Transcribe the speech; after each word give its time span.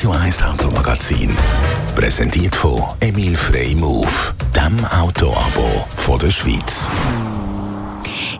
Radio 0.00 0.18
1 0.18 0.42
Automagazin. 0.44 1.36
Präsentiert 1.94 2.56
von 2.56 2.82
Emil 3.00 3.36
Frey 3.36 3.74
Move, 3.74 4.08
dem 4.56 4.82
Autoabo 4.86 5.84
von 5.94 6.18
der 6.18 6.30
Schweiz. 6.30 6.88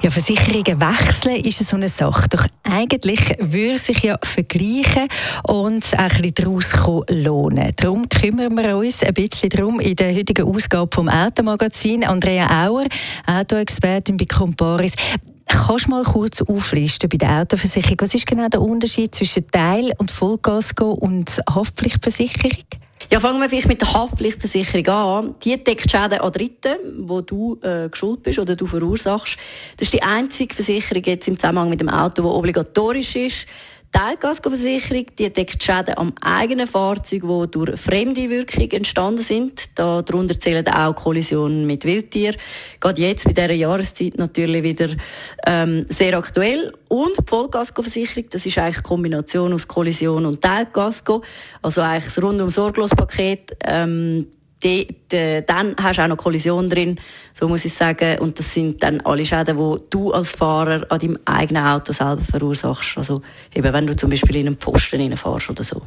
Ja, 0.00 0.08
Versicherungen 0.08 0.80
wechseln 0.80 1.36
ist 1.44 1.58
so 1.58 1.76
eine 1.76 1.90
Sache. 1.90 2.30
Doch 2.30 2.46
eigentlich 2.62 3.36
würde 3.40 3.78
sich 3.78 4.04
ja 4.04 4.16
vergleichen 4.22 5.08
und 5.42 5.84
auch 5.92 5.98
ein 5.98 6.08
bisschen 6.08 6.34
daraus 6.36 6.72
lohnen. 7.10 7.72
Darum 7.76 8.08
kümmern 8.08 8.56
wir 8.56 8.78
uns 8.78 9.02
ein 9.02 9.12
bisschen 9.12 9.50
darum 9.50 9.80
in 9.80 9.96
der 9.96 10.16
heutigen 10.16 10.46
Ausgabe 10.46 10.88
vom 10.94 11.10
Automagazin. 11.10 12.04
Andrea 12.04 12.66
Auer, 12.66 12.86
Autoexpertin 13.26 14.16
bei 14.16 14.24
Comparis. 14.24 14.94
Kannst 15.50 15.86
du 15.86 15.90
mal 15.90 16.04
kurz 16.04 16.40
auflisten 16.42 17.08
bei 17.08 17.16
der 17.16 17.40
Autoversicherung? 17.40 17.96
Was 18.02 18.14
ist 18.14 18.24
genau 18.24 18.48
der 18.48 18.62
Unterschied 18.62 19.12
zwischen 19.12 19.50
Teil- 19.50 19.92
und 19.98 20.12
Vollkasko 20.12 20.92
und 20.92 21.40
Haftpflichtversicherung? 21.52 22.52
Ja, 23.10 23.18
fangen 23.18 23.40
wir 23.40 23.48
vielleicht 23.48 23.66
mit 23.66 23.80
der 23.80 23.92
Haftpflichtversicherung 23.92 24.86
an. 24.86 25.34
Die 25.42 25.62
deckt 25.62 25.90
Schäden 25.90 26.20
an 26.20 26.32
Dritten, 26.32 26.76
wo 27.00 27.20
du 27.20 27.58
äh, 27.62 27.88
geschuld 27.88 28.22
bist 28.22 28.38
oder 28.38 28.54
du 28.54 28.64
verursachst. 28.64 29.38
Das 29.76 29.88
ist 29.88 29.94
die 29.94 30.02
einzige 30.04 30.54
Versicherung 30.54 31.02
jetzt 31.04 31.26
im 31.26 31.36
Zusammenhang 31.36 31.68
mit 31.68 31.80
dem 31.80 31.88
Auto, 31.88 32.22
die 32.22 32.28
obligatorisch 32.28 33.16
ist. 33.16 33.46
Teilkaskoversicherung 33.92 35.06
die 35.18 35.32
deckt 35.32 35.62
Schäden 35.62 35.98
am 35.98 36.12
eigenen 36.20 36.66
Fahrzeug, 36.66 37.22
die 37.22 37.50
durch 37.50 37.80
fremde 37.80 38.30
Wirkung 38.30 38.70
entstanden 38.70 39.22
sind. 39.22 39.76
Darunter 39.76 40.38
zählen 40.38 40.66
auch 40.68 40.94
Kollisionen 40.94 41.66
mit 41.66 41.84
Wildtieren. 41.84 42.36
Gerade 42.78 43.02
jetzt 43.02 43.24
bei 43.24 43.32
dieser 43.32 43.52
Jahreszeit 43.52 44.16
natürlich 44.16 44.62
wieder 44.62 44.90
ähm, 45.46 45.86
sehr 45.88 46.16
aktuell. 46.16 46.72
Und 46.88 47.18
die 47.18 47.24
Vollkaskoversicherung, 47.26 48.30
das 48.30 48.46
ist 48.46 48.58
eigentlich 48.58 48.76
eine 48.76 48.82
Kombination 48.82 49.52
aus 49.52 49.66
Kollision 49.66 50.24
und 50.24 50.40
Teilkasko. 50.40 51.22
Also 51.60 51.82
eigentlich 51.82 52.04
das 52.14 52.22
rundum 52.22 52.48
sorglos 52.48 52.90
Paket. 52.90 53.56
Ähm, 53.64 54.26
die, 54.62 54.88
die, 55.10 55.42
dann 55.46 55.74
hast 55.80 55.98
du 55.98 56.02
auch 56.02 56.08
noch 56.08 56.16
Kollision 56.16 56.68
drin, 56.68 56.98
so 57.32 57.48
muss 57.48 57.64
ich 57.64 57.72
sagen. 57.72 58.18
Und 58.18 58.38
das 58.38 58.52
sind 58.52 58.82
dann 58.82 59.00
alle 59.02 59.24
Schäden, 59.24 59.56
die 59.56 59.76
du 59.90 60.12
als 60.12 60.32
Fahrer 60.32 60.84
an 60.88 60.98
deinem 60.98 61.18
eigenen 61.24 61.64
Auto 61.64 61.92
selber 61.92 62.22
verursachst. 62.22 62.96
Also 62.96 63.22
eben, 63.54 63.72
wenn 63.72 63.86
du 63.86 63.96
zum 63.96 64.10
Beispiel 64.10 64.36
in 64.36 64.46
einen 64.48 64.56
Posten 64.56 65.00
reinfährst 65.00 65.50
oder 65.50 65.64
so. 65.64 65.82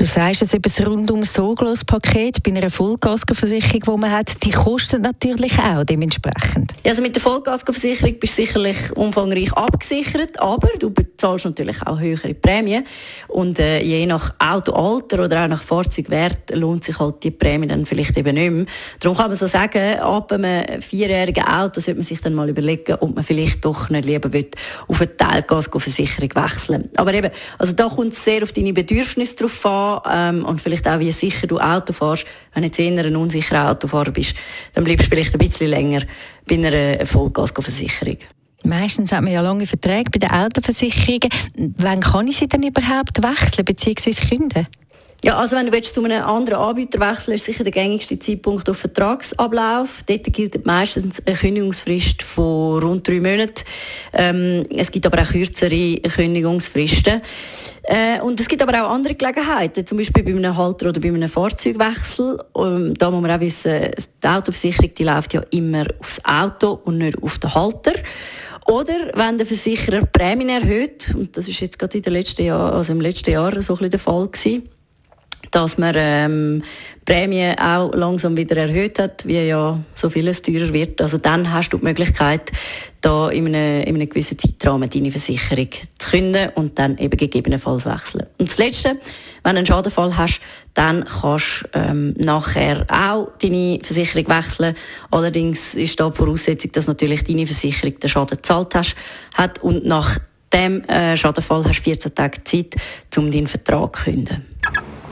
Du 0.00 0.06
sagst 0.06 0.40
es 0.40 0.54
eben, 0.54 0.62
das 0.62 0.80
rundum 0.80 1.26
sorglos 1.26 1.84
Paket 1.84 2.42
bei 2.42 2.52
einer 2.52 2.70
Vollkaskoversicherung, 2.70 3.96
die 3.96 4.00
man 4.00 4.10
hat, 4.10 4.42
die 4.42 4.50
kostet 4.50 5.02
natürlich 5.02 5.58
auch 5.58 5.84
dementsprechend. 5.84 6.72
Ja, 6.84 6.92
also 6.92 7.02
mit 7.02 7.14
der 7.14 7.20
Vollkaskoversicherung 7.20 8.18
bist 8.18 8.38
du 8.38 8.42
sicherlich 8.42 8.96
umfangreich 8.96 9.52
abgesichert, 9.52 10.40
aber 10.40 10.68
du 10.78 10.90
bezahlst 11.20 11.44
natürlich 11.44 11.76
auch 11.86 12.00
höhere 12.00 12.32
Prämien 12.32 12.84
und 13.28 13.58
äh, 13.58 13.82
je 13.82 14.06
nach 14.06 14.34
Autoalter 14.38 15.24
oder 15.24 15.44
auch 15.44 15.48
nach 15.48 15.62
Fahrzeugwert 15.62 16.54
lohnt 16.54 16.84
sich 16.84 16.98
halt 16.98 17.22
die 17.22 17.30
Prämie 17.30 17.66
dann 17.66 17.84
vielleicht 17.84 18.16
eben 18.16 18.34
nicht 18.34 18.50
mehr. 18.50 18.64
Darum 19.00 19.18
kann 19.18 19.28
man 19.28 19.36
so 19.36 19.46
sagen, 19.46 19.98
ab 20.00 20.32
einem 20.32 20.80
vierjährigen 20.80 21.44
Auto 21.44 21.80
sollte 21.80 21.96
man 21.98 22.04
sich 22.04 22.20
dann 22.22 22.34
mal 22.34 22.48
überlegen, 22.48 22.96
ob 23.00 23.14
man 23.14 23.22
vielleicht 23.22 23.62
doch 23.64 23.90
nicht 23.90 24.06
lieber 24.06 24.30
auf 24.88 25.00
eine 25.00 25.16
Teilkaskoversicherung 25.16 26.30
wechseln. 26.34 26.88
Aber 26.96 27.12
eben, 27.12 27.30
also 27.58 27.74
da 27.74 27.88
kommt 27.88 28.14
es 28.14 28.24
sehr 28.24 28.42
auf 28.42 28.52
deine 28.52 28.72
Bedürfnisse 28.72 29.36
drauf 29.36 29.66
an 29.66 30.38
ähm, 30.38 30.44
und 30.46 30.60
vielleicht 30.60 30.88
auch, 30.88 31.00
wie 31.00 31.12
sicher 31.12 31.46
du 31.46 31.58
Auto 31.58 31.92
fährst. 31.92 32.24
Wenn 32.54 32.62
du 32.62 32.68
jetzt 32.68 32.78
eher 32.78 33.04
ein 33.04 33.16
unsicherer 33.16 33.70
Autofahrer 33.70 34.10
bist, 34.10 34.34
dann 34.72 34.84
bleibst 34.84 35.06
du 35.06 35.10
vielleicht 35.10 35.34
ein 35.34 35.38
bisschen 35.38 35.68
länger 35.68 36.02
bei 36.48 36.54
einer 36.54 37.04
Vollkaskoversicherung. 37.04 38.16
Meistens 38.64 39.12
hat 39.12 39.22
man 39.22 39.32
ja 39.32 39.40
lange 39.40 39.66
Verträge 39.66 40.10
bei 40.10 40.18
den 40.18 40.30
Autoversicherungen. 40.30 41.30
Wann 41.78 42.00
kann 42.00 42.28
ich 42.28 42.36
sie 42.36 42.48
denn 42.48 42.62
überhaupt 42.62 43.22
wechseln 43.22 43.64
bzw. 43.64 44.12
künden? 44.28 44.66
Ja, 45.22 45.36
also 45.36 45.54
wenn 45.54 45.70
du 45.70 45.82
zu 45.82 46.02
einem 46.02 46.24
anderen 46.24 46.60
Anbieter 46.60 46.98
wechseln 46.98 47.34
ist 47.34 47.44
sicher 47.44 47.62
der 47.62 47.72
gängigste 47.72 48.18
Zeitpunkt 48.18 48.70
auf 48.70 48.78
Vertragsablauf. 48.78 50.02
Dort 50.06 50.32
gilt 50.32 50.64
meistens 50.64 51.20
eine 51.26 51.36
Kündigungsfrist 51.36 52.22
von 52.22 52.82
rund 52.82 53.06
drei 53.06 53.20
Monaten. 53.20 53.64
Ähm, 54.14 54.64
es 54.74 54.90
gibt 54.90 55.04
aber 55.04 55.20
auch 55.20 55.28
kürzere 55.28 55.98
Kündigungsfristen. 55.98 57.20
Äh, 57.82 58.20
und 58.22 58.40
es 58.40 58.48
gibt 58.48 58.62
aber 58.62 58.82
auch 58.82 58.90
andere 58.90 59.14
Gelegenheiten, 59.14 59.84
zum 59.84 59.98
Beispiel 59.98 60.22
bei 60.22 60.30
einem 60.30 60.56
Halter 60.56 60.88
oder 60.88 61.00
bei 61.00 61.08
einem 61.08 61.28
Fahrzeugwechsel. 61.28 62.38
Ähm, 62.56 62.94
da 62.96 63.10
muss 63.10 63.20
man 63.20 63.30
auch 63.32 63.40
wissen, 63.40 63.90
die 64.22 64.26
Autoversicherung 64.26 64.94
die 64.96 65.04
läuft 65.04 65.34
ja 65.34 65.42
immer 65.50 65.84
aufs 65.98 66.24
Auto 66.24 66.80
und 66.84 66.96
nicht 66.96 67.22
auf 67.22 67.38
den 67.38 67.54
Halter. 67.54 67.92
Oder 68.70 69.10
wenn 69.14 69.36
der 69.36 69.48
Versicherer 69.48 70.06
Prämien 70.06 70.48
erhöht, 70.48 71.12
und 71.16 71.36
das 71.36 71.48
ist 71.48 71.58
jetzt 71.58 71.76
gerade 71.76 71.96
in 71.96 72.04
den 72.04 72.12
letzten 72.12 72.44
Jahren, 72.44 72.72
also 72.72 72.92
im 72.92 73.00
letzten 73.00 73.32
Jahr 73.32 73.50
so 73.62 73.72
ein 73.72 73.78
bisschen 73.78 73.90
der 73.90 73.98
Fall 73.98 74.28
gewesen, 74.28 74.68
dass 75.50 75.78
man 75.78 75.94
ähm, 75.96 76.62
Prämien 77.04 77.58
auch 77.58 77.92
langsam 77.92 78.36
wieder 78.36 78.56
erhöht 78.56 78.98
hat, 78.98 79.26
wie 79.26 79.40
ja 79.40 79.80
so 79.94 80.10
vieles 80.10 80.42
teurer 80.42 80.72
wird. 80.72 81.00
Also 81.00 81.18
dann 81.18 81.52
hast 81.52 81.70
du 81.70 81.78
die 81.78 81.84
Möglichkeit, 81.84 82.52
da 83.00 83.30
in 83.30 83.48
einem, 83.48 83.82
in 83.82 83.94
einem 83.96 84.08
gewissen 84.08 84.38
Zeitrahmen 84.38 84.88
deine 84.88 85.10
Versicherung 85.10 85.68
zu 85.98 86.10
künden 86.10 86.50
und 86.54 86.78
dann 86.78 86.98
eben 86.98 87.16
gegebenenfalls 87.16 87.86
wechseln. 87.86 88.26
Und 88.38 88.50
das 88.50 88.58
Letzte, 88.58 89.00
wenn 89.42 89.54
du 89.54 89.58
einen 89.58 89.66
Schadenfall 89.66 90.16
hast, 90.16 90.40
dann 90.74 91.04
kannst 91.04 91.64
du 91.72 91.78
ähm, 91.78 92.14
nachher 92.18 92.86
auch 92.88 93.32
deine 93.40 93.80
Versicherung 93.82 94.28
wechseln. 94.28 94.74
Allerdings 95.10 95.74
ist 95.74 95.98
da 95.98 96.10
die 96.10 96.16
Voraussetzung, 96.16 96.72
dass 96.72 96.86
natürlich 96.86 97.24
deine 97.24 97.46
Versicherung 97.46 97.98
den 97.98 98.08
Schaden 98.08 98.36
gezahlt 98.36 98.74
hast, 98.74 98.94
hat 99.34 99.62
und 99.62 99.84
nach 99.84 100.18
dem 100.52 100.82
äh, 100.84 101.16
Schadenfall 101.16 101.64
hast 101.64 101.78
du 101.80 101.84
14 101.84 102.14
Tage 102.14 102.44
Zeit, 102.44 102.76
um 103.16 103.30
deinen 103.30 103.46
Vertrag 103.46 103.96
zu 103.96 104.04
künden. 104.04 104.46